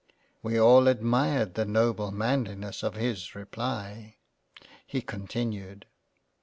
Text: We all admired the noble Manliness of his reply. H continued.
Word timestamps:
We 0.41 0.59
all 0.59 0.87
admired 0.87 1.53
the 1.53 1.63
noble 1.63 2.09
Manliness 2.09 2.81
of 2.81 2.95
his 2.95 3.35
reply. 3.35 4.15
H 4.91 5.05
continued. 5.05 5.85